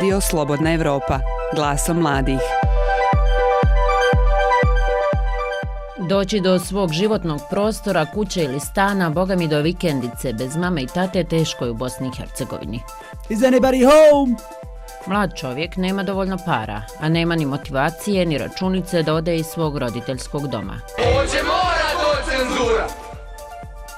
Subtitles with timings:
[0.00, 1.20] Radio Slobodna Evropa,
[1.54, 2.40] glasom mladih.
[5.98, 10.86] Doći do svog životnog prostora, kuće ili stana, boga mi do vikendice, bez mame i
[10.86, 12.80] tate, teško je u Bosni i Hercegovini.
[13.28, 14.36] Is anybody home?
[15.06, 19.78] Mlad čovjek nema dovoljno para, a nema ni motivacije, ni računice da ode iz svog
[19.78, 20.80] roditeljskog doma.
[20.98, 22.86] Oće mora do cenzura!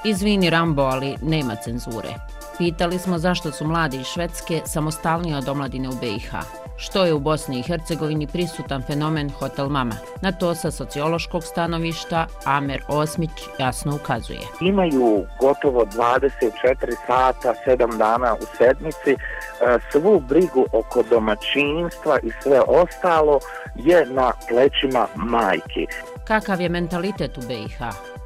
[0.03, 2.32] Izvini Rambo, ali nema cenzure.
[2.57, 6.31] Pitali smo zašto su mladi iz Švedske samostalniji od omladine u BiH.
[6.77, 9.95] Što je u Bosni i Hercegovini prisutan fenomen Hotel Mama?
[10.21, 14.39] Na to sa sociološkog stanovišta Amer Osmić jasno ukazuje.
[14.61, 19.11] Imaju gotovo 24 sata, 7 dana u sedmici.
[19.11, 19.17] E,
[19.91, 23.39] Svu brigu oko domaćinstva i sve ostalo
[23.75, 25.87] je na plećima majki.
[26.27, 27.77] Kakav je mentalitet u BiH?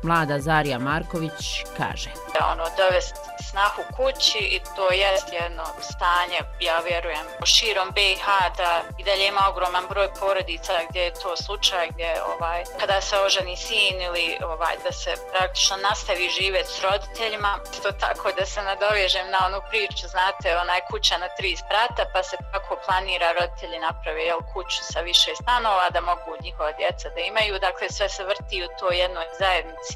[0.03, 2.09] Mlada Zarija Marković kaže.
[2.53, 8.25] ono, dovesti snahu kući i to jest jedno stanje, ja vjerujem, širom BiH
[8.57, 13.19] da i dalje ima ogroman broj porodica gdje je to slučaj, gdje ovaj, kada se
[13.19, 18.61] oženi sin ili ovaj, da se praktično nastavi živjeti s roditeljima, to tako da se
[18.61, 23.79] nadovežem na onu priču, znate, onaj kuća na tri sprata, pa se tako planira roditelji
[23.79, 28.23] naprave jel, kuću sa više stanova da mogu njihova djeca da imaju, dakle sve se
[28.23, 29.93] vrti u toj jednoj zajednici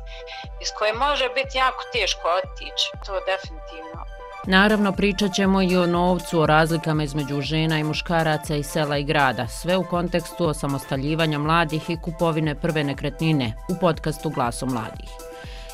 [0.63, 4.01] iz koje može biti jako teško otići, to definitivno.
[4.47, 9.03] Naravno, pričat ćemo i o novcu, o razlikama između žena i muškaraca i sela i
[9.03, 15.09] grada, sve u kontekstu osamostaljivanja mladih i kupovine prve nekretnine u podcastu Glaso mladih.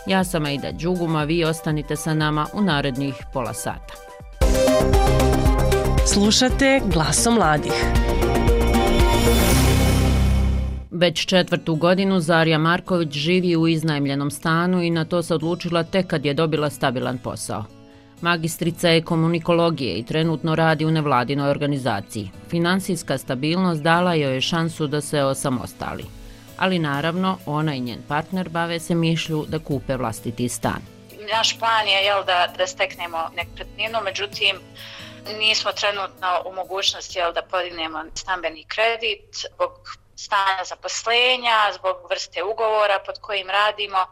[0.07, 3.93] Ja sam Aida Đuguma, vi ostanite sa nama u narednih pola sata.
[6.05, 7.73] Slušate Glaso mladih.
[10.91, 16.07] Već četvrtu godinu Zarija Marković živi u iznajmljenom stanu i na to se odlučila tek
[16.07, 17.63] kad je dobila stabilan posao.
[18.21, 22.31] Magistrica je komunikologije i trenutno radi u nevladinoj organizaciji.
[22.49, 26.05] Finansijska stabilnost dala joj je šansu da se osamostali.
[26.57, 30.81] Ali naravno, ona i njen partner bave se mišlju da kupe vlastiti stan.
[31.31, 34.55] Naš plan je jel, da, da steknemo nekretninu, međutim,
[35.39, 42.99] nismo trenutno u mogućnosti jel, da podignemo stambeni kredit zbog stanja zaposlenja, zbog vrste ugovora
[43.05, 44.05] pod kojim radimo,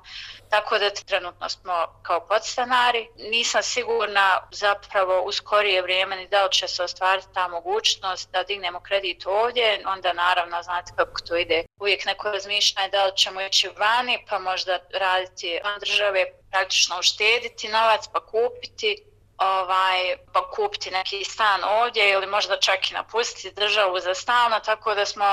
[0.49, 3.09] tako da trenutno smo kao podstanari.
[3.17, 8.44] Nisam sigurna zapravo u skorije vrijeme ni da li će se ostvariti ta mogućnost da
[8.44, 11.63] dignemo kredit ovdje, onda naravno znate kako to ide.
[11.79, 17.67] Uvijek neko razmišlja da li ćemo ići vani pa možda raditi van države, praktično uštediti
[17.67, 19.03] novac pa kupiti
[19.38, 24.95] ovaj, pa kupiti neki stan ovdje ili možda čak i napustiti državu za stalno, tako
[24.95, 25.25] da smo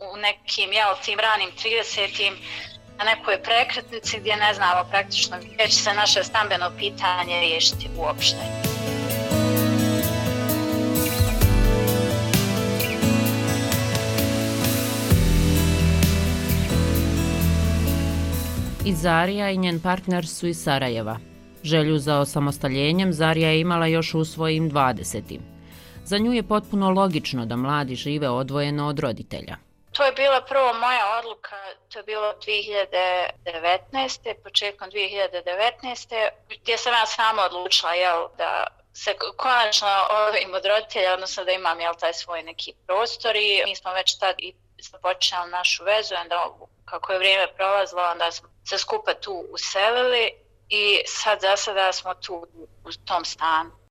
[0.00, 2.34] u nekim, jel, tim ranim 30-im
[2.98, 8.36] na nekoj prekretnici gdje ne znamo praktično gdje će se naše stambeno pitanje riješiti uopšte.
[18.84, 21.18] I Zarija i njen partner su iz Sarajeva.
[21.62, 25.38] Želju za osamostaljenjem Zarija je imala još u svojim 20.
[26.04, 29.67] Za nju je potpuno logično da mladi žive odvojeno od roditelja.
[29.98, 31.56] To je bila prvo moja odluka,
[31.92, 34.42] to je bilo 2019.
[34.42, 36.28] početkom 2019.
[36.62, 41.80] gdje sam ja sama odlučila jel, da se konačno ovim od roditelja, odnosno da imam
[41.80, 46.48] jel, taj svoj neki prostor i mi smo već tad i započeli našu vezu, onda
[46.84, 50.32] kako je vrijeme prolazilo, onda smo se skupa tu uselili
[50.68, 52.46] i sad za sada smo tu
[52.84, 53.87] u tom stanu.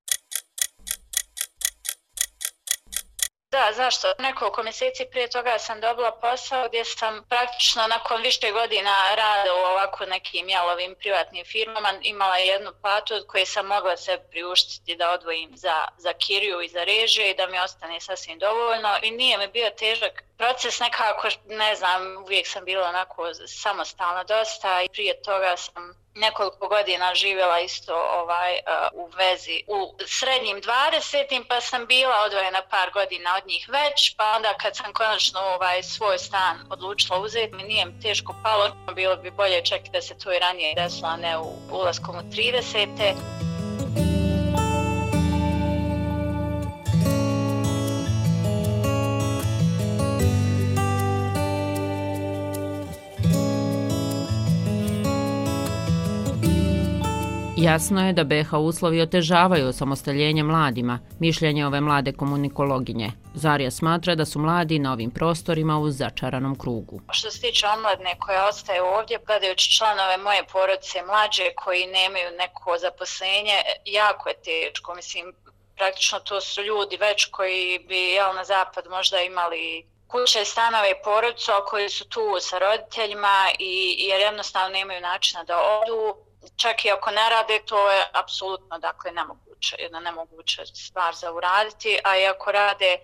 [3.58, 4.14] Da, zašto?
[4.20, 9.58] Nekoliko mjeseci prije toga sam dobila posao gdje sam praktično nakon više godina rada u
[9.58, 15.12] ovako nekim jalovim privatnim firmama imala jednu platu od koje sam mogla se priuštiti da
[15.12, 19.38] odvojim za, za kiriju i za režije i da mi ostane sasvim dovoljno i nije
[19.38, 25.22] mi bio težak proces nekako, ne znam, uvijek sam bila onako samostalna dosta i prije
[25.22, 28.62] toga sam nekoliko godina živjela isto ovaj uh,
[28.94, 34.34] u vezi u srednjim 20 pa sam bila odvojena par godina od njih već pa
[34.36, 39.32] onda kad sam konačno ovaj svoj stan odlučila uzeti mi nije teško palo bilo bi
[39.32, 43.57] bolje čak da se to i ranije desilo ne u ulaskom u 30
[57.58, 63.12] Jasno je da BH uslovi otežavaju samostaljenje mladima, mišljenje ove mlade komunikologinje.
[63.34, 67.02] Zarija smatra da su mladi na ovim prostorima u začaranom krugu.
[67.12, 72.78] Što se tiče omladne koja ostaje ovdje, gledajući članove moje porodice mlađe koji nemaju neko
[72.82, 74.96] zaposlenje, jako je teško.
[74.96, 75.34] Mislim,
[75.76, 81.02] praktično to su ljudi već koji bi jel, na zapad možda imali kuće, stanove i
[81.04, 86.27] porodicu, a koji su tu sa roditeljima i jer jednostavno nemaju načina da odu.
[86.56, 92.00] Čak i ako ne rade, to je apsolutno dakle, nemoguće, jedna nemoguća stvar za uraditi,
[92.04, 93.00] a i ako rade,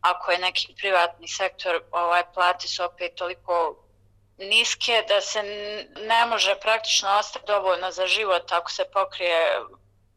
[0.00, 3.76] ako je neki privatni sektor, ovaj, plati su opet toliko
[4.38, 5.42] niske da se
[5.96, 9.60] ne može praktično ostati dovoljno za život ako se pokrije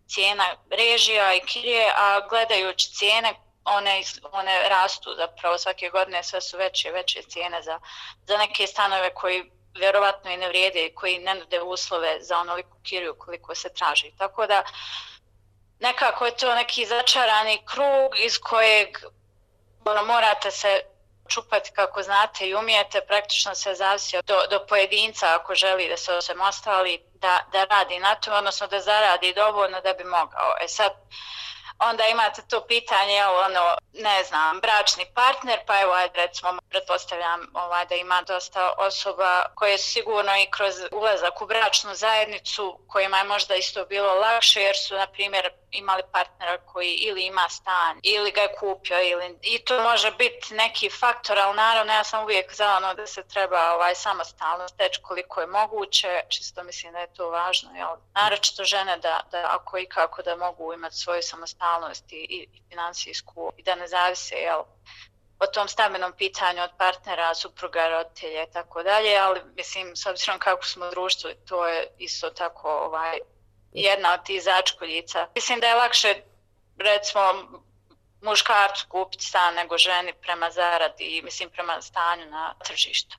[0.08, 3.34] cijena režija i kirije, a gledajući cijene
[3.66, 7.80] one, one rastu zapravo svake godine, sve su veće i veće cijene za,
[8.28, 13.16] za neke stanove koji vjerovatno i ne vrijede koji ne nude uslove za onoliku kiriju
[13.18, 14.12] koliko se traži.
[14.18, 14.64] Tako da
[15.80, 18.98] nekako je to neki začarani krug iz kojeg
[19.86, 20.82] ono, morate se
[21.28, 26.14] čupati kako znate i umijete, praktično se zavisi do, do pojedinca ako želi da se
[26.14, 30.56] osamostali, da, da radi na to, odnosno da zaradi dovoljno da bi mogao.
[30.62, 30.92] E sad,
[31.82, 37.42] onda imate to pitanje, jel, ono, ne znam, bračni partner, pa evo, ajde, recimo, pretpostavljam
[37.54, 43.18] ovaj, da ima dosta osoba koje su sigurno i kroz ulazak u bračnu zajednicu, kojima
[43.18, 48.00] je možda isto bilo lakše, jer su, na primjer, imali partnera koji ili ima stan,
[48.04, 49.40] ili ga je kupio, ili...
[49.42, 53.28] i to može biti neki faktor, ali naravno ja sam uvijek za ono da se
[53.28, 57.96] treba ovaj, samostalno steći koliko je moguće, čisto mislim da je to važno, jel?
[58.16, 63.52] naročito žene da, da ako i kako da mogu imati svoju samostalnost i, i financijsku
[63.58, 64.64] i da ne zavise jel,
[65.42, 70.40] o tom stambenom pitanju od partnera, supruga, roditelja i tako dalje, ali mislim, s obzirom
[70.40, 73.20] kako smo društvo, to je isto tako ovaj,
[73.74, 75.28] jedna od tih začkoljica.
[75.36, 76.16] Mislim da je lakše,
[76.78, 77.22] recimo,
[78.22, 83.18] muškarcu kupiti stan nego ženi prema zaradi i mislim prema stanju na tržištu.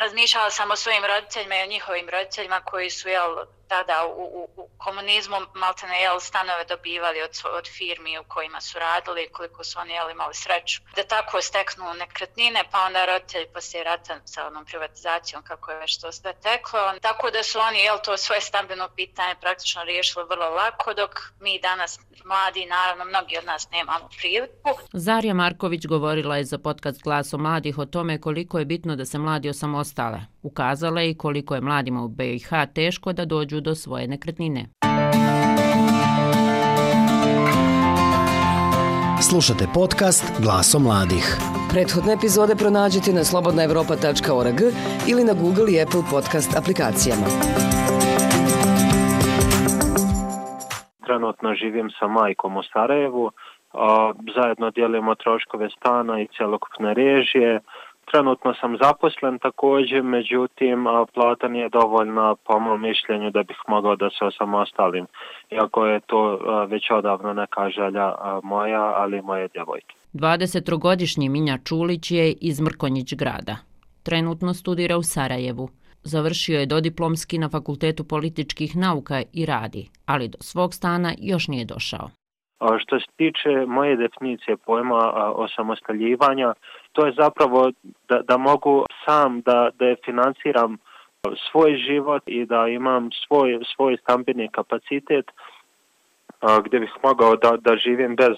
[0.00, 3.36] Razmišljala sam o svojim roditeljima i o njihovim roditeljima koji su jel,
[3.72, 8.78] tada u, u, u komunizmu maltene jel, stanove dobivali od, od firmi u kojima su
[8.78, 10.76] radili, koliko su oni jel, imali sreću.
[10.96, 16.00] Da tako steknu nekretnine, pa onda roditelji poslije rata sa onom privatizacijom kako je već
[16.00, 16.80] to sve teklo.
[17.00, 21.60] Tako da su oni jel, to svoje stambeno pitanje praktično riješili vrlo lako, dok mi
[21.68, 24.70] danas mladi, naravno mnogi od nas nemamo priliku.
[24.92, 29.18] Zarija Marković govorila je za podcast Glaso mladih o tome koliko je bitno da se
[29.18, 30.20] mladi osamostale.
[30.42, 34.66] Ukazala je i koliko je mladima u BiH teško da dođu do svoje nekretnine.
[39.30, 41.24] Slušate podcast Glaso mladih.
[41.72, 44.58] Prethodne epizode pronađite na slobodnaevropa.org
[45.10, 47.26] ili na Google i Apple podcast aplikacijama.
[51.06, 53.30] Trenutno živim sa majkom u Sarajevu.
[54.36, 57.60] Zajedno dijelimo troškove stana i celokupne režije.
[58.10, 60.84] Trenutno sam zaposlen također, međutim,
[61.14, 65.06] plata nije dovoljna po mojom mišljenju da bih mogao da se osamostalim.
[65.50, 66.38] Iako je to
[66.68, 69.94] već odavno neka želja moja, ali moje djevojke.
[70.14, 73.56] 23-godišnji Minja Čulić je iz Mrkonjić grada.
[74.02, 75.68] Trenutno studira u Sarajevu.
[76.02, 81.64] Završio je dodiplomski na Fakultetu političkih nauka i radi, ali do svog stana još nije
[81.64, 82.08] došao.
[82.78, 86.54] Što se tiče moje definicije pojma osamostaljivanja,
[86.92, 87.70] to je zapravo
[88.08, 90.76] da, da mogu sam da, da financiram
[91.50, 95.26] svoj život i da imam svoj, svoj stambeni kapacitet
[96.64, 98.36] gdje bih mogao da, da živim bez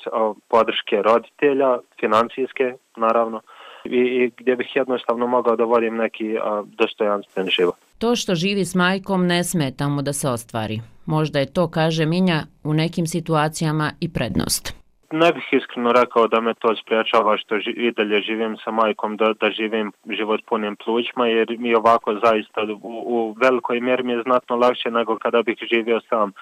[0.49, 3.40] podrške roditelja, financijske naravno,
[3.85, 7.75] i, i gdje bih jednostavno mogao da vodim neki dostojanstven život.
[7.99, 10.81] To što živi s majkom ne smeta mu da se ostvari.
[11.07, 14.84] Možda je to, kaže Minja, u nekim situacijama i prednost.
[15.14, 19.33] Ne bih iskreno rekao da me to spriječava što i dalje živim sa majkom, da,
[19.40, 24.23] da živim život punim plućima, jer mi ovako zaista u, u velikoj mjeri mi je
[24.23, 26.33] znatno lakše nego kada bih živio sam,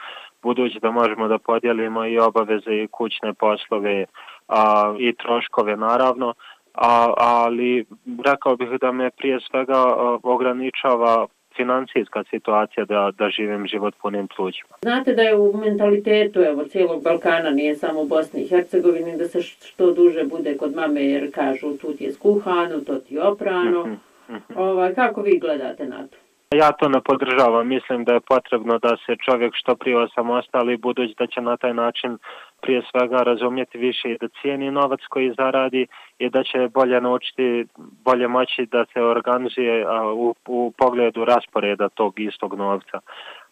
[0.43, 4.05] budući da možemo da podijelimo i obaveze i kućne poslove
[4.49, 6.35] a, i troškove naravno,
[6.75, 7.85] a, ali
[8.25, 11.27] rekao bih da me prije svega a, ograničava
[11.57, 14.75] financijska situacija da, da živim život punim plućima.
[14.83, 19.43] Znate da je u mentalitetu evo, cijelog Balkana, nije samo Bosni i Hercegovini, da se
[19.43, 23.87] što duže bude kod mame jer kažu tu ti je skuhano, to ti je oprano.
[23.87, 24.41] Mm -hmm.
[24.57, 26.22] ovaj, kako vi gledate na to?
[26.55, 27.69] Ja to ne podržavam.
[27.69, 31.75] Mislim da je potrebno da se čovjek što prije osamostali budući da će na taj
[31.75, 32.19] način
[32.63, 35.87] prije svega razumjeti više i da cijeni novac koji zaradi
[36.19, 37.67] i da će bolje naučiti,
[38.05, 43.01] bolje moći da se organizuje u, u pogledu rasporeda tog istog novca.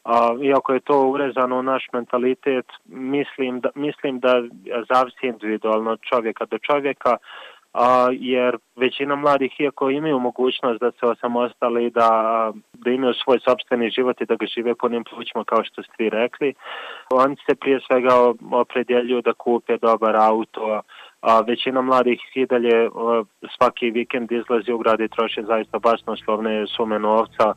[0.04, 4.42] A, iako je to urezano u naš mentalitet, mislim da, mislim da
[4.88, 7.16] zavisi individualno čovjeka do čovjeka,
[7.72, 12.10] a, jer većina mladih iako imaju mogućnost da se osamostali i da,
[12.74, 16.10] da imaju svoj sobstveni život i da ga žive punim plućima kao što ste vi
[16.10, 16.54] rekli,
[17.10, 18.14] oni se prije svega
[18.52, 20.80] opredjeljuju da kupe dobar auto,
[21.20, 22.88] a većina mladih i dalje
[23.56, 27.54] svaki vikend izlazi u grad i troši zaista basnoslovne sume novca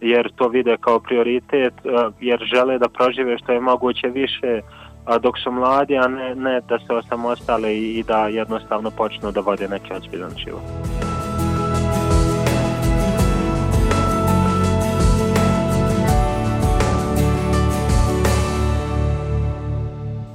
[0.00, 1.74] jer to vide kao prioritet,
[2.20, 4.60] jer žele da prožive što je moguće više
[5.04, 9.32] a dok su mladi, a ne, ne da se osamostale i, i da jednostavno počnu
[9.32, 10.62] da vode neki ozbiljan život.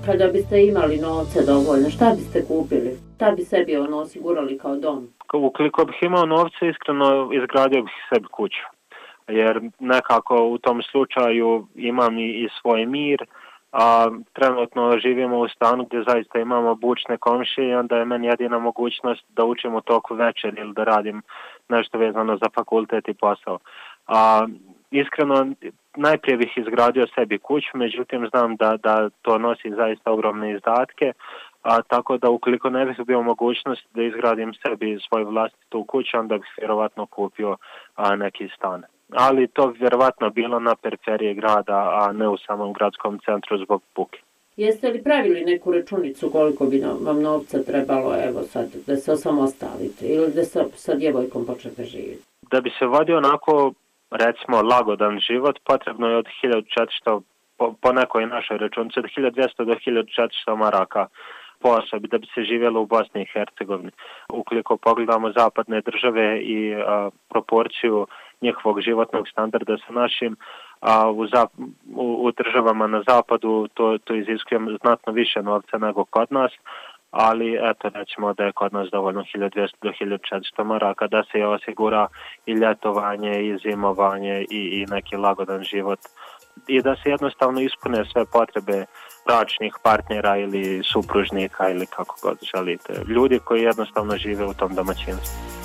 [0.06, 2.98] Kada biste imali novce dovoljno, šta biste kupili?
[3.16, 5.08] Šta bi sebi ono osigurali kao dom?
[5.34, 8.66] Ukoliko bih imao novce, iskreno izgradio bih sebi kuću.
[9.28, 13.26] Jer nekako u tom slučaju imam i, i svoj mir,
[13.72, 18.60] a trenutno živimo u stanu gdje zaista imamo bučne komšije i onda je meni jedina
[18.60, 21.22] mogućnost da učim u toku večer ili da radim
[21.70, 23.60] nešto vezano za fakultet i posao.
[24.08, 24.48] A,
[24.92, 25.48] iskreno,
[25.96, 31.14] najprije bih izgradio sebi kuću, međutim znam da, da to nosi zaista ogromne izdatke,
[31.64, 36.38] a, tako da ukoliko ne bih bio mogućnost da izgradim sebi svoju vlastitu kuću, onda
[36.38, 37.58] bih vjerovatno kupio
[37.96, 38.84] a, neki stan
[39.14, 44.20] ali to vjerovatno bilo na periferiji grada, a ne u samom gradskom centru zbog buke.
[44.58, 50.06] Jeste li pravili neku računicu koliko bi vam novca trebalo evo sad da se osamostalite
[50.06, 52.24] ili da sa, sa djevojkom počnete živjeti?
[52.52, 53.74] Da bi se vodio onako
[54.12, 57.22] recimo lagodan život potrebno je od 1400
[57.58, 61.08] po, po nekoj našoj računici od 1200 do 1400 maraka
[61.60, 63.92] po osobi da bi se živjelo u Bosni i Hercegovini.
[64.34, 68.08] Ukoliko pogledamo zapadne države i a, proporciju
[68.42, 70.36] njihovog životnog standarda sa našim,
[70.80, 71.50] a u, zap,
[71.96, 76.52] u, u državama na zapadu to, to iziskuje znatno više novca nego kod nas,
[77.12, 82.08] ali eto rećemo da je kod nas dovoljno 1200 do 1400 maraka da se osigura
[82.46, 86.00] i ljetovanje i zimovanje i, i neki lagodan život
[86.68, 88.86] i da se jednostavno ispune sve potrebe
[89.28, 92.94] bračnih partnera ili supružnika ili kako god želite.
[93.08, 95.59] Ljudi koji jednostavno žive u tom domaćinstvu.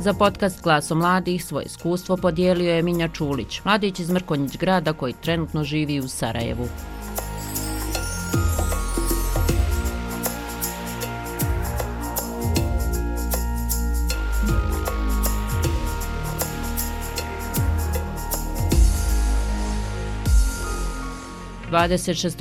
[0.00, 5.12] Za podcast Glaso mladih svoje iskustvo podijelio je Minja Čulić, mladić iz Mrkonjić grada koji
[5.12, 6.68] trenutno živi u Sarajevu.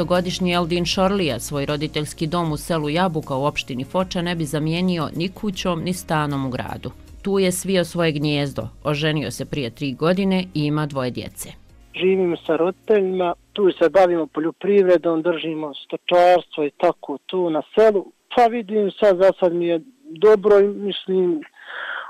[0.03, 5.09] godišnji Eldin Šorlija svoj roditeljski dom u selu Jabuka u opštini Foča ne bi zamijenio
[5.15, 6.91] ni kućom ni stanom u gradu
[7.25, 8.63] tu je svio svoje gnjezdo.
[8.83, 11.49] Oženio se prije tri godine i ima dvoje djece.
[11.95, 18.05] Živimo sa roditeljima, tu se bavimo poljoprivredom, držimo stočarstvo i tako tu na selu.
[18.35, 19.81] Pa vidim sad, za sad mi je
[20.25, 21.41] dobro i mislim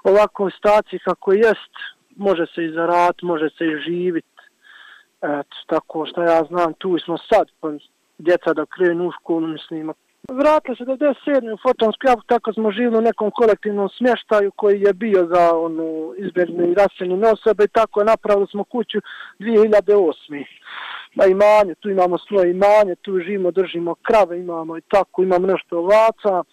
[0.04, 1.74] ovako u staciji kako jest,
[2.16, 4.32] može se i zarat, može se i živit.
[5.22, 7.68] Eto, tako što ja znam, tu smo sad, pa
[8.18, 9.94] djeca da krenu u školu, mislim,
[10.32, 11.54] Vratili se do 97.
[11.54, 16.14] u fotonsku jabu, tako smo živili u nekom kolektivnom smještaju koji je bio za onu
[16.18, 18.98] izbježne i raseljene osobe i tako napravili smo kuću
[19.40, 20.46] 2008.
[21.16, 25.78] Na imanje, tu imamo svoje imanje, tu živimo, držimo krave, imamo i tako, imamo nešto
[25.78, 26.44] ovaca.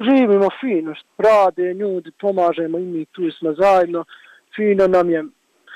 [0.00, 4.04] Živimo fino, rade ljudi, pomažemo i mi tu smo zajedno.
[4.56, 5.24] Fino nam je,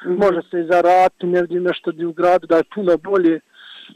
[0.06, 3.40] može se i zaraditi, ne vidim nešto u gradu da je puno bolje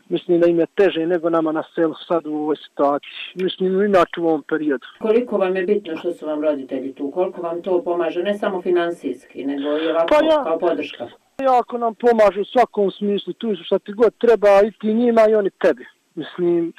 [0.08, 3.10] mislim da im je teže nego nama na selu sad u ovoj situaciji.
[3.34, 4.86] Mislim, inače u ovom periodu.
[4.98, 7.10] Koliko vam je bitno što su vam roditelji tu?
[7.10, 8.22] Koliko vam to pomaže?
[8.22, 11.08] Ne samo finansijski, nego i ovako pa ja, kao podrška?
[11.42, 13.32] Jako nam pomažu u svakom smislu.
[13.32, 15.86] Tu su šta ti god treba i ti njima i oni tebi.
[16.14, 16.72] Mislim,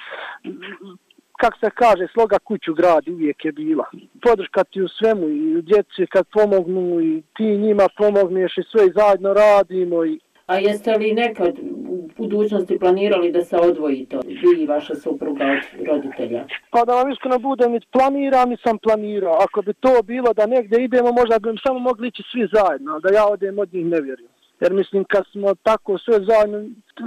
[1.38, 3.86] kak se kaže, sloga kuću gradi uvijek je bila.
[4.22, 8.88] Podrška ti u svemu i u djeci kad pomognu i ti njima pomogneš i sve
[8.96, 11.54] zajedno radimo i A jeste li nekad
[11.88, 16.46] u budućnosti planirali da se odvojite, vi i vaša supruga od roditelja?
[16.70, 19.34] Pa da vam iskreno budem, planiram i sam planirao.
[19.34, 23.14] Ako bi to bilo da negde idemo, možda bi samo mogli ići svi zajedno, da
[23.14, 24.32] ja odem od njih ne vjerujem.
[24.60, 26.58] Jer mislim, kad smo tako sve zajedno,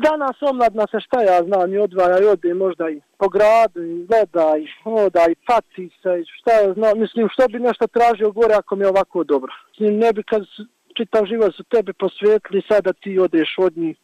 [0.08, 4.06] danas omladna se šta ja znam i odvaja i ode možda i po gradu i
[4.06, 6.98] gleda i hoda i pati se i šta ja znam.
[6.98, 9.52] Mislim, što bi nešto tražio gore ako mi je ovako dobro.
[9.70, 10.42] Mislim, ne bi kad
[10.98, 13.96] čitav život su tebe posvetili, sada ti odeš od njih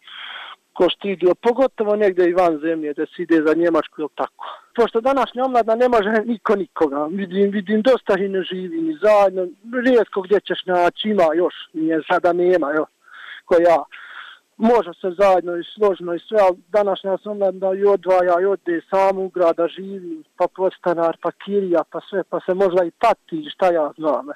[0.76, 4.44] ko štidio, pogotovo negdje i van zemlje, da se ide za Njemačku ili tako.
[4.76, 9.42] Pošto današnja omladna ne može niko nikoga, vidim, vidim dosta i ne živi ni zajedno,
[9.86, 12.86] rijetko gdje ćeš naći, ima još, nije sada nema, evo,
[13.44, 13.78] ko ja.
[14.56, 18.80] može se zajedno i složno i sve, ali današnja sam da i odvaja i ode
[18.90, 23.50] sam u grada živi, pa postanar, pa kirija, pa sve, pa se možda i pati,
[23.54, 24.26] šta ja znam.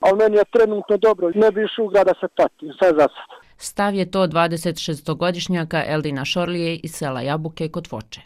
[0.00, 3.40] Ali meni je trenutno dobro, ne bi išao u grada se pati, sve za sad.
[3.56, 8.20] Stav je to 26-godišnjaka Eldina Šorlije iz sela Jabuke kod Foče.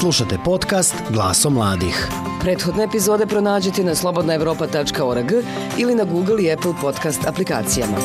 [0.00, 2.08] Slušate podcast Glaso mladih.
[2.40, 5.32] Prethodne epizode pronađite na slobodnaevropa.org
[5.78, 7.96] ili na Google i Apple podcast aplikacijama.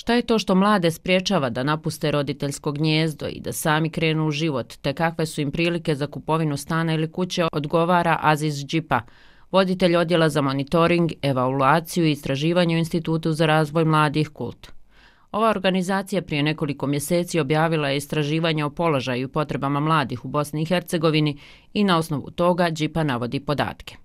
[0.00, 4.30] Šta je to što mlade spriječava da napuste roditeljsko gnjezdo i da sami krenu u
[4.30, 9.00] život, te kakve su im prilike za kupovinu stana ili kuće, odgovara Aziz Džipa,
[9.50, 14.72] voditelj odjela za monitoring, evaluaciju i istraživanje u Institutu za razvoj mladih kult.
[15.32, 20.62] Ova organizacija prije nekoliko mjeseci objavila je istraživanje o položaju i potrebama mladih u Bosni
[20.62, 21.38] i Hercegovini
[21.74, 23.96] i na osnovu toga Džipa navodi podatke.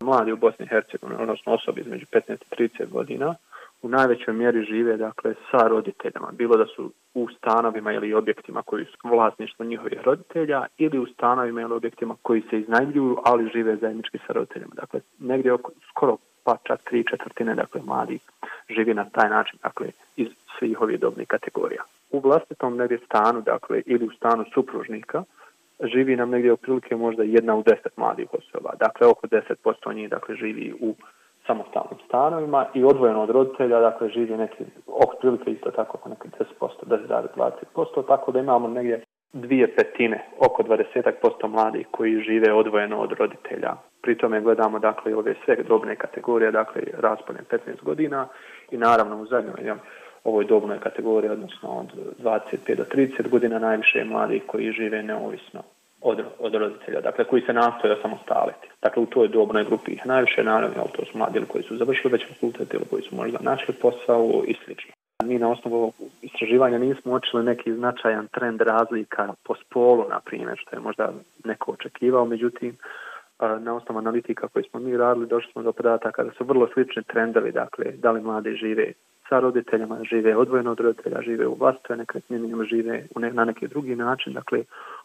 [0.00, 3.34] Mladi u Bosni i Hercegovini, odnosno osobi između 15 i 30 godina,
[3.82, 8.84] u najvećoj mjeri žive dakle sa roditeljama, bilo da su u stanovima ili objektima koji
[8.84, 14.18] su vlasništvo njihovih roditelja ili u stanovima ili objektima koji se iznajmljuju, ali žive zajednički
[14.26, 14.72] sa roditeljima.
[14.74, 18.20] Dakle, negdje oko, skoro pa čak tri četvrtine dakle, mladih
[18.70, 19.86] živi na taj način dakle,
[20.16, 21.82] iz svih ovih dobnih kategorija.
[22.10, 25.24] U vlastitom negdje stanu dakle, ili u stanu supružnika
[25.82, 28.70] živi nam negdje otprilike možda jedna u deset mladih osoba.
[28.80, 30.94] Dakle, oko 10% njih dakle, živi u
[31.52, 36.28] samostalnim stanovima i odvojeno od roditelja, dakle, živi neki, oko prilike isto tako, oko neki
[36.60, 36.68] 10%,
[37.76, 43.76] 10-20%, tako da imamo negdje dvije petine, oko 20% mladih koji žive odvojeno od roditelja.
[44.02, 48.28] Pri tome gledamo, dakle, ove sve dobne kategorije, dakle, raspoljen 15 godina
[48.70, 49.74] i naravno u zadnjoj,
[50.24, 51.86] ovoj dobnoj kategoriji, odnosno od
[52.22, 55.62] 25 do 30 godina, najviše mladih koji žive neovisno
[56.02, 58.68] od, od roditelja, dakle koji se nastoje osamostaliti.
[58.82, 62.12] Dakle, u toj dobnoj grupi ih najviše, naravno, ali to su mladi koji su završili
[62.12, 64.92] već fakultet ili koji su možda našli posao i slično.
[65.24, 65.92] Mi na osnovu
[66.22, 71.12] istraživanja nismo očili neki značajan trend razlika po spolu, na primjer, što je možda
[71.44, 72.76] neko očekivao, međutim,
[73.60, 77.02] na osnovu analitika koje smo mi radili, došli smo do podataka da su vrlo slični
[77.02, 78.92] trendovi, dakle, da li mladi žive
[79.28, 83.68] sa roditeljima, žive odvojeno od roditelja, žive u vlastoj nekretnini, žive u ne, na neki
[83.68, 84.64] drugi način, dakle,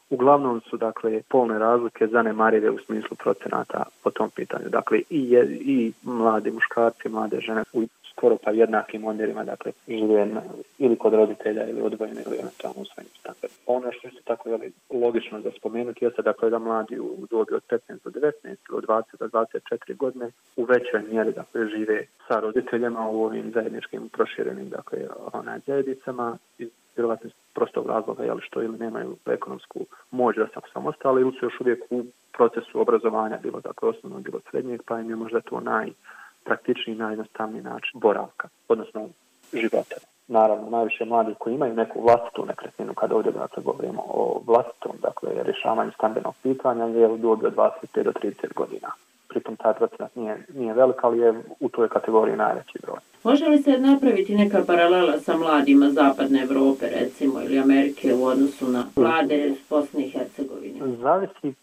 [0.09, 4.69] uglavnom su dakle polne razlike zanemarive u smislu procenata po tom pitanju.
[4.69, 7.83] Dakle i je, i mladi muškarci, mlade žene u
[8.17, 10.41] skoro pa jednakim omjerima, dakle žive na,
[10.77, 13.55] ili kod roditelja ili odvojene ili eventualno u svojim standardu.
[13.65, 17.61] Ono što je tako jeli, logično za spomenuti jeste dakle da mladi u dobi od
[17.69, 22.39] 15 do 19 ili od 20 do 24 godine u većoj mjeri dakle žive sa
[22.39, 24.99] roditeljima u ovim zajedničkim proširenim dakle
[25.33, 29.79] onaj zajednicama iz vjerovatno prostog razloga, jel, što ili nemaju ekonomsku
[30.11, 34.39] moć da se samostali ili su još uvijek u procesu obrazovanja, bilo dakle osnovno, bilo
[34.51, 39.09] srednjeg, pa im je možda to najpraktičniji, najjednostavniji način boravka, odnosno
[39.53, 39.95] života.
[40.27, 45.43] Naravno, najviše mladi koji imaju neku vlastitu nekretninu, kada ovdje dakle, govorimo o vlastitom dakle,
[45.43, 48.91] rješavanju stambenog pitanja, je u dobi od 25 do 30 godina
[49.39, 52.99] pritom taj procenat nije, nije velik, ali je u toj kategoriji najveći broj.
[53.23, 58.65] Može li se napraviti neka paralela sa mladima Zapadne Evrope, recimo, ili Amerike u odnosu
[58.67, 60.79] na mlade iz Bosne i Hercegovine?
[61.01, 61.53] Zavisi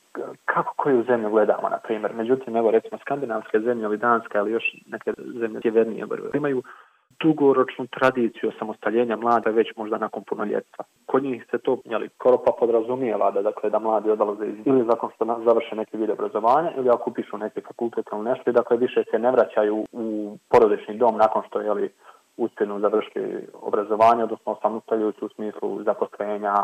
[0.45, 2.15] kako koju zemlju gledamo, na primjer.
[2.15, 6.63] Međutim, evo, recimo, skandinavske zemlje ili danske, ali još neke zemlje sjevernije imaju
[7.21, 10.85] dugoročnu tradiciju samostaljenja mlada već možda nakon punoljetstva.
[11.07, 14.85] Kod njih se to jeli, skoro pa podrazumijeva da, dakle, da mladi odlaze iz, ili
[14.91, 18.77] zakon što završe neke vide obrazovanja ili ako upišu neke fakultete ili nešto i dakle
[18.77, 21.89] više se ne vraćaju u porodični dom nakon što je
[22.37, 26.55] uspjenu završili obrazovanje, odnosno samostaljujući u smislu zaposlenja,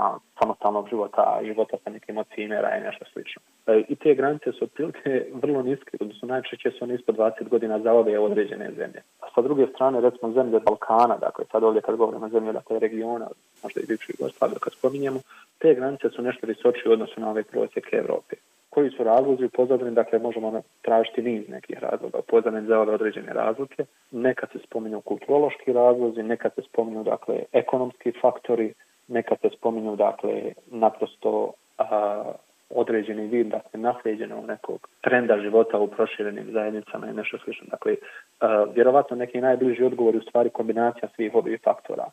[0.42, 3.42] samostalnog života, života sa nekim od cimera i nešto slično.
[3.66, 7.78] E, I te granice su otprilike vrlo niske, odnosno najčešće su one ispod 20 godina
[7.78, 9.02] za ove određene zemlje.
[9.34, 13.28] Sa druge strane, recimo zemlje Balkana, dakle sad ovdje kad govorimo o zemlje dakle, regiona,
[13.62, 15.20] možda i bivšu Jugoslaviju kad spominjemo,
[15.58, 18.36] te granice su nešto visoči u odnosu na ove prosjeke Evrope
[18.70, 22.18] koji su razlozi u pozadini, dakle možemo ono tražiti niz nekih razloga.
[22.18, 23.84] U pozadini za ove određene razlike.
[24.10, 28.74] Nekad se spominju kulturološki razlozi, nekad se spominju dakle ekonomski faktori,
[29.08, 32.32] nekad se spominju dakle naprosto a,
[32.70, 37.66] određeni vid dakle nasljeđenog nekog trenda života u proširenim zajednicama i nešto slično.
[37.70, 42.04] Dakle, eh, vjerovatno neki najbliži odgovor u stvari kombinacija svih ovih faktora.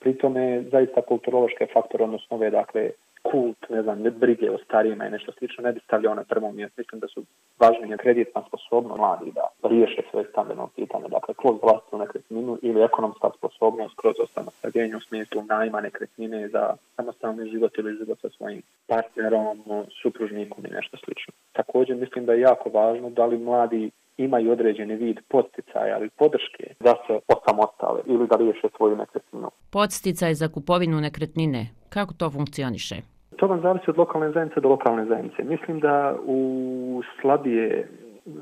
[0.00, 2.90] Pritome zaista kulturološke faktore, odnosno ove dakle
[3.30, 6.56] kult, ne znam, ne brige o starijima i nešto slično, ne bi stavljao na prvom
[6.56, 6.74] mjestu.
[6.80, 7.20] Mislim da su
[7.60, 13.30] važnije kreditna sposobnost mladi da riješe svoje stambeno pitanje, dakle, kroz vlastnu nekretninu ili ekonomska
[13.38, 19.58] sposobnost kroz osamostaljenje u smislu najma nekretnine za samostalni život ili život sa svojim partnerom,
[20.02, 21.32] supružnikom i nešto slično.
[21.52, 26.74] Također mislim da je jako važno da li mladi imaju određeni vid podsticaja ili podrške
[26.80, 29.50] da se osamostale ili da riješe svoju nekretninu.
[29.70, 33.13] Podsticaj za kupovinu nekretnine, kako to funkcioniše?
[33.36, 35.42] To vam zavisi od lokalne zajednice do lokalne zajednice.
[35.42, 37.88] Mislim da u slabije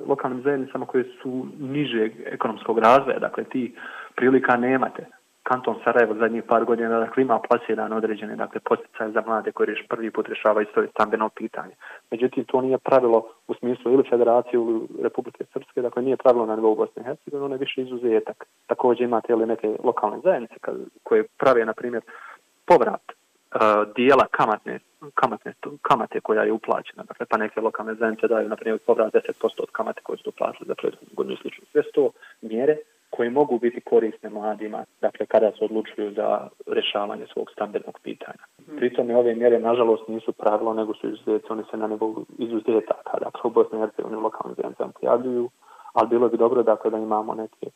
[0.06, 3.74] lokalnim zajednicama koje su niže ekonomskog razvoja, dakle ti
[4.16, 5.06] prilika nemate.
[5.42, 9.86] Kanton Sarajevo zadnjih par godina dakle, ima plasiran određene dakle, posticaje za mlade koji reš,
[9.88, 11.74] prvi put rešavaju svoje stambeno pitanje.
[12.10, 16.56] Međutim, to nije pravilo u smislu ili federacije ili Republike Srpske, dakle nije pravilo na
[16.56, 18.44] nivou Bosne i Hercegovine, ono je više izuzetak.
[18.66, 20.54] Također imate ili neke lokalne zajednice
[21.02, 22.02] koje prave, na primjer,
[22.66, 23.02] povrat
[23.54, 24.78] uh, dijela kamatne,
[25.14, 27.02] kamatne, kamate koja je uplaćena.
[27.02, 29.22] Dakle, pa neke lokalne zajednice daju, na primjer, povrat 10%
[29.58, 31.64] od kamate koje su uplatili za prethodnu godinu slično.
[31.72, 32.10] Sve sto
[32.42, 32.76] mjere
[33.10, 38.44] koje mogu biti korisne mladima, dakle, kada se odlučuju za rešavanje svog stambenog pitanja.
[38.58, 38.76] Mm.
[38.76, 43.18] Pritom je ove mjere, nažalost, nisu pravilo, nego su izuzeti, oni se na nivou izuzetaka,
[43.24, 45.50] dakle, u Bosni i Hercegovini lokalne zajednice pojavljuju,
[45.92, 47.66] ali bilo bi dobro, dakle, da imamo neke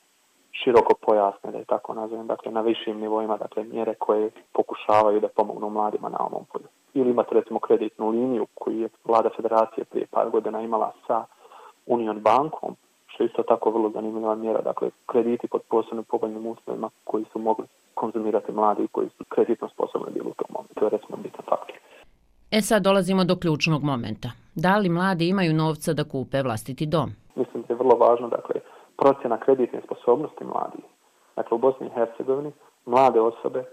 [0.65, 5.29] široko pojasne, da je tako nazovem, dakle na višim nivoima, dakle mjere koje pokušavaju da
[5.29, 6.69] pomognu mladima na ovom polju.
[6.95, 11.25] Ili imate recimo kreditnu liniju koju je vlada federacije prije par godina imala sa
[11.87, 16.91] Union bankom, što je isto tako vrlo zanimljiva mjera, dakle krediti pod posebno povoljnim uslovima
[17.05, 20.75] koji su mogli konzumirati mladi i koji su kreditno sposobni bili u tom momentu.
[20.75, 21.77] To je recimo bitan faktor.
[22.51, 24.31] E sad dolazimo do ključnog momenta.
[24.55, 27.11] Da li mladi imaju novca da kupe vlastiti dom?
[27.35, 28.61] Mislim da je vrlo važno, dakle,
[28.99, 30.85] procjena kreditne sposobnosti mladih.
[31.37, 32.53] Dakle, u Bosni i Hercegovini
[32.87, 33.65] mlade osobe,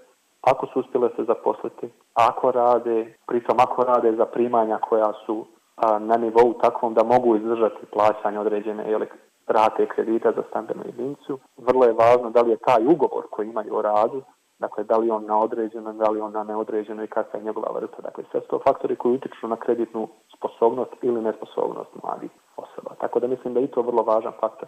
[0.42, 6.00] ako su uspjele se zaposliti, ako rade, pritom ako rade za primanja koja su a,
[6.00, 9.08] na nivou takvom da mogu izdržati plaćanje određene ili
[9.48, 13.76] rate kredita za stambenu jedinicu, vrlo je važno da li je taj ugovor koji imaju
[13.76, 14.22] o radu,
[14.60, 17.72] dakle, da li on na određeno, da li on na neodređeno i kakva je njegova
[17.76, 18.02] vrsta.
[18.02, 20.08] Dakle, sve to faktori koji utiču na kreditnu
[20.38, 22.96] sposobnost ili nesposobnost mladih osoba.
[23.02, 24.68] Tako da mislim da i to vrlo važan faktor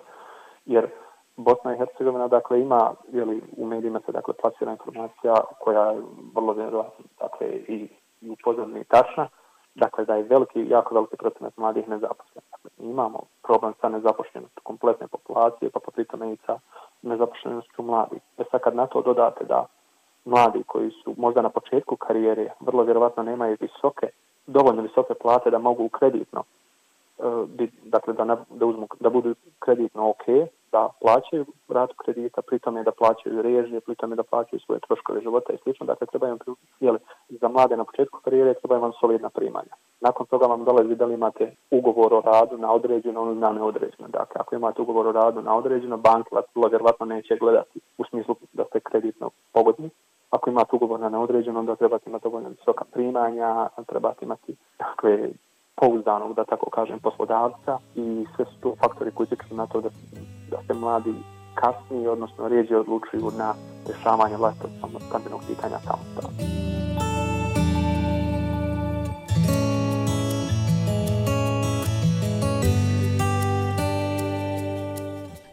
[0.65, 0.89] jer
[1.38, 6.01] Bosna i Hercegovina dakle ima jeli, u medijima se dakle plasira informacija koja je
[6.36, 7.89] vrlo vjerovatno dakle i,
[8.21, 9.28] i upozorna i tačna.
[9.75, 12.49] Dakle da je veliki jako veliki procenat mladih nezaposlenih.
[12.51, 16.60] Dakle, imamo problem sa nezaposlenošću kompletne populacije pa potritome i sa
[17.01, 18.21] nezaposlenošću mladih.
[18.38, 19.65] E sad kad na to dodate da
[20.25, 24.08] mladi koji su možda na početku karijere vrlo vjerovatno nemaju visoke
[24.47, 26.43] dovoljno visoke plate da mogu kreditno
[27.19, 30.25] E, dakle da, ne, da, uzmu, da budu kreditno ok,
[30.71, 35.21] da plaćaju ratu kredita, pritom je da plaćaju režije, pritom je da plaćaju svoje troškove
[35.21, 35.86] života i slično.
[35.86, 36.38] Dakle, treba im,
[36.80, 36.99] jeli,
[37.30, 39.73] za mlade na početku karijere treba vam solidna primanja.
[40.01, 44.08] Nakon toga vam dolazi da li imate ugovor o radu na određeno ili na neodređeno.
[44.08, 48.36] Dakle, ako imate ugovor o radu na određeno, bank vas vjerovatno neće gledati u smislu
[48.54, 49.89] da ste kreditno pogodni.
[50.30, 55.30] Ako imate ugovor na neodređeno, onda trebate imati dovoljno visoka primanja, trebate imati dakle,
[55.75, 59.89] pouzdanog, da tako kažem, poslodavca i sve su to faktori koji utječu na to da,
[60.51, 61.13] da se mladi
[61.55, 63.53] kasnije, odnosno rijeđe odlučuju na
[63.88, 66.65] rješavanje vlastnog stambenog pitanja samostalno.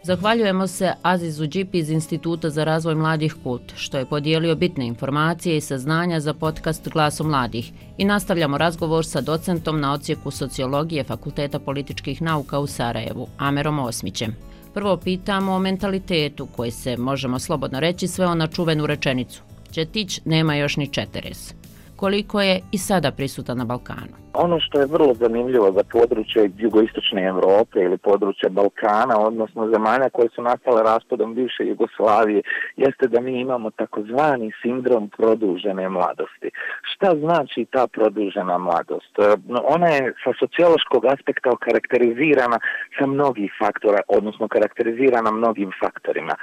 [0.05, 5.57] Zahvaljujemo se Azizu Džipi iz Instituta za razvoj mladih KUT, što je podijelio bitne informacije
[5.57, 11.59] i saznanja za podcast Glaso mladih i nastavljamo razgovor sa docentom na ocijeku sociologije Fakulteta
[11.59, 14.37] političkih nauka u Sarajevu, Amerom Osmićem.
[14.75, 19.43] Prvo pitamo o mentalitetu koji se, možemo slobodno reći, sve ona čuvenu rečenicu.
[19.71, 21.55] Četić nema još ni četeres
[22.03, 24.22] koliko je i sada prisutan na Balkanu.
[24.35, 30.29] Ono što je vrlo zanimljivo za područje jugoistočne Evrope ili područje Balkana, odnosno zemalja koje
[30.35, 32.43] su nastale raspadom bivše Jugoslavije,
[32.77, 36.51] jeste da mi imamo takozvani sindrom produžene mladosti.
[36.83, 39.19] Šta znači ta produžena mladost?
[39.19, 39.23] E,
[39.65, 42.59] ona je sa sociološkog aspekta okarakterizirana
[42.99, 46.35] sa mnogih faktora, odnosno karakterizirana mnogim faktorima.
[46.35, 46.37] E,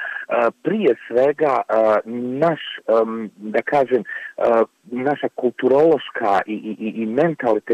[0.63, 2.10] prije svega, e,
[2.43, 2.60] naš,
[3.38, 4.04] da kažem,
[4.91, 7.06] naša kulturološka i, i, i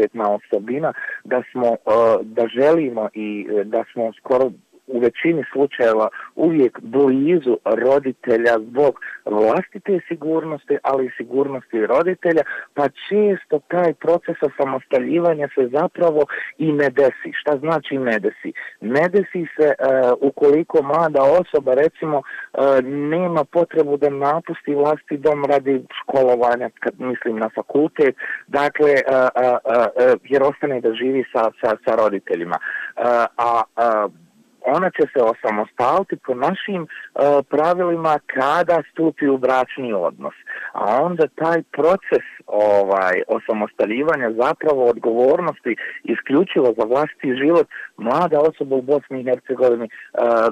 [0.06, 0.92] kvalitetna osobina
[1.24, 4.50] da smo eh, da želimo i eh, da smo skoro
[4.86, 12.42] u većini slučajeva uvijek blizu roditelja zbog vlastite sigurnosti, ali i sigurnosti roditelja,
[12.74, 16.22] pa često taj proces osamostaljivanja se zapravo
[16.58, 17.30] i ne desi.
[17.40, 18.52] Šta znači ne desi?
[18.80, 19.74] Ne desi se e,
[20.20, 27.36] ukoliko mlada osoba, recimo, e, nema potrebu da napusti vlasti dom radi školovanja, kad mislim
[27.38, 29.02] na fakultet, dakle, e,
[29.34, 32.56] e, e, e jer ostane da živi sa, sa, sa roditeljima.
[32.56, 33.00] E,
[33.36, 34.08] a a
[34.66, 36.88] ona će se osamostaliti po našim e,
[37.50, 40.34] pravilima kada stupi u bračni odnos.
[40.72, 48.82] A onda taj proces ovaj osamostaljivanja zapravo odgovornosti isključivo za vlastiti život mlada osoba u
[48.82, 49.90] Bosni i Hercegovini e,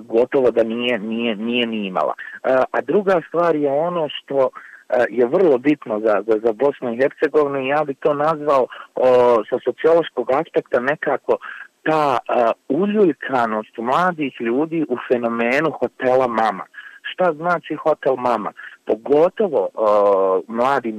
[0.04, 2.14] gotovo da nije, nije, nije ni imala.
[2.18, 6.92] E, a druga stvar je ono što e, je vrlo bitno za, za, za Bosnu
[6.92, 9.06] i Hercegovinu i ja bih to nazvao o,
[9.50, 11.36] sa sociološkog aspekta nekako
[11.84, 16.64] ta uh, uljuljkanost mladih ljudi u fenomenu hotela mama.
[17.14, 18.52] Šta znači hotel mama?
[18.86, 20.94] Pogotovo uh, mladi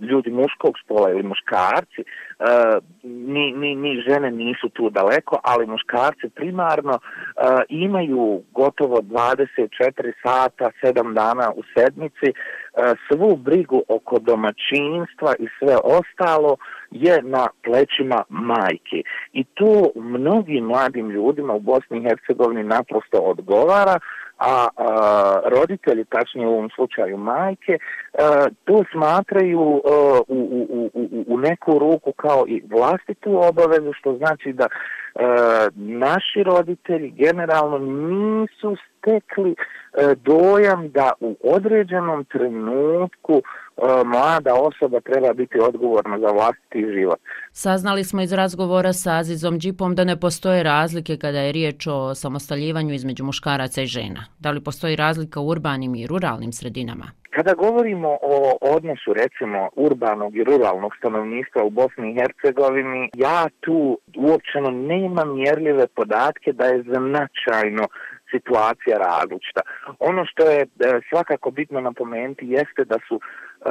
[0.00, 6.28] ljudi muškog spola ili muškarci, uh, ni, ni, ni žene nisu tu daleko, ali muškarci
[6.34, 15.34] primarno uh, imaju gotovo 24 sata, 7 dana u sedmici, uh, svu brigu oko domaćinstva
[15.38, 16.56] i sve ostalo
[16.90, 19.02] je na plećima majke.
[19.32, 23.98] I to mnogim mladim ljudima u Bosni i Hercegovini naprosto odgovara,
[24.38, 27.78] a, a roditelji, tačnije u ovom slučaju majke,
[28.18, 34.16] a, to smatraju a, u, u, u, u neku ruku kao i vlastitu obavezu, što
[34.16, 34.66] znači da
[35.14, 43.42] a, naši roditelji generalno nisu stekli a, dojam da u određenom trenutku
[43.78, 47.18] E, mlada osoba treba biti odgovorna za vlastiti život.
[47.52, 52.14] Saznali smo iz razgovora sa Azizom Džipom da ne postoje razlike kada je riječ o
[52.14, 54.24] samostaljivanju između muškaraca i žena.
[54.38, 57.04] Da li postoji razlika u urbanim i ruralnim sredinama?
[57.30, 63.98] Kada govorimo o odnosu recimo urbanog i ruralnog stanovništva u Bosni i Hercegovini, ja tu
[64.16, 67.84] uopćeno nemam mjerljive podatke da je značajno
[68.30, 69.60] situacija različita.
[69.98, 70.66] Ono što je e,
[71.08, 73.70] svakako bitno napomenuti jeste da su e,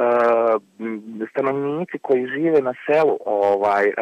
[1.30, 3.92] stanovnici koji žive na selu, ovaj, e,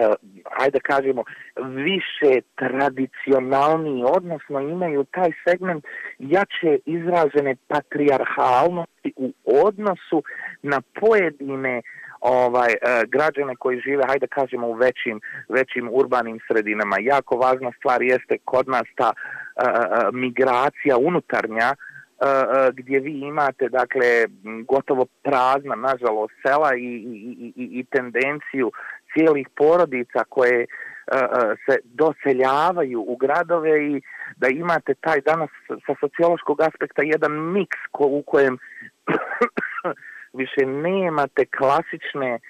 [0.58, 1.24] ajde kažemo,
[1.56, 5.84] više tradicionalni, odnosno imaju taj segment
[6.18, 9.32] jače izražene patrijarhalnosti u
[9.64, 10.22] odnosu
[10.62, 11.82] na pojedine
[12.26, 16.96] ovaj uh, građane koji žive hajde kažemo u većim većim urbanim sredinama.
[17.00, 21.74] Jako važna stvar jeste kod nas ta e, e, migracija unutarnja
[22.72, 24.26] gdje vi imate dakle
[24.68, 28.72] gotovo prazna nažalost sela i, i, i, i tendenciju
[29.12, 30.66] cijelih porodica koje
[31.66, 34.02] se doseljavaju u gradove i
[34.36, 35.50] da imate taj danas
[35.86, 38.58] sa sociološkog aspekta jedan miks ko, u kojem
[40.36, 42.40] više nemate klasične eh,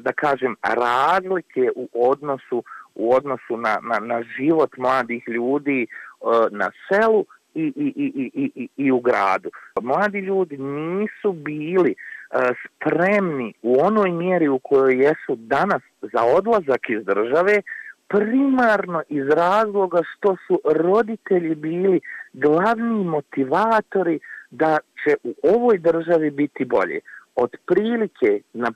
[0.00, 2.62] da kažem razlike u odnosu
[2.94, 8.50] u odnosu na, na, na život mladih ljudi eh, na selu i, i, i, i,
[8.54, 9.50] i, i u gradu.
[9.82, 16.80] Mladi ljudi nisu bili eh, spremni u onoj mjeri u kojoj jesu danas za odlazak
[16.88, 17.62] iz države,
[18.08, 22.00] primarno iz razloga što su roditelji bili
[22.32, 24.18] glavni motivatori
[24.50, 27.00] da će u ovoj državi biti bolje
[27.38, 28.70] od prilike na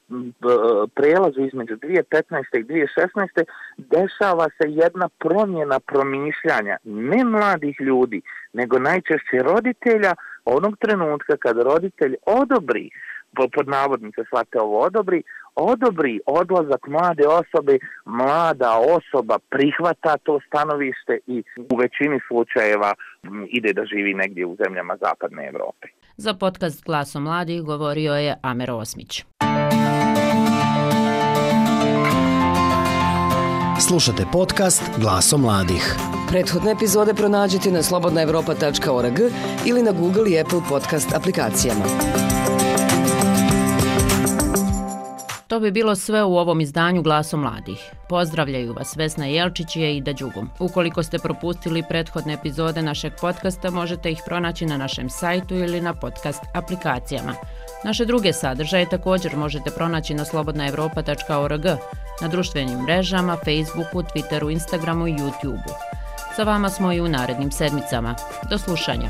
[0.94, 2.58] prelazu između 2015.
[2.58, 3.44] i 2016.
[3.78, 8.22] dešava se jedna promjena promišljanja ne mladih ljudi,
[8.52, 10.12] nego najčešće roditelja
[10.44, 12.90] onog trenutka kada roditelj odobri,
[13.54, 15.22] pod navodnice shvate ovo odobri,
[15.54, 22.94] odobri odlazak mlade osobe, mlada osoba prihvata to stanovište i u većini slučajeva
[23.48, 25.88] ide da živi negdje u zemljama zapadne Evrope.
[26.16, 29.24] Za podcast Glasom mladih govorio je Amer Osmić.
[33.80, 35.96] Slušate podcast Glasom mladih.
[36.28, 39.18] Prethodne epizode pronađite na slobodnaevropa.org
[39.66, 41.84] ili na Google i Apple podcast aplikacijama.
[45.52, 47.90] To bi bilo sve u ovom izdanju Glaso mladih.
[48.08, 50.50] Pozdravljaju vas Vesna Jelčić i Ida Đugum.
[50.58, 55.94] Ukoliko ste propustili prethodne epizode našeg podcasta, možete ih pronaći na našem sajtu ili na
[55.94, 57.34] podcast aplikacijama.
[57.84, 61.64] Naše druge sadržaje također možete pronaći na slobodnaevropa.org,
[62.22, 65.74] na društvenim mrežama, Facebooku, Twitteru, Instagramu i YouTubeu.
[66.36, 68.14] Sa vama smo i u narednim sedmicama.
[68.50, 69.08] Do slušanja.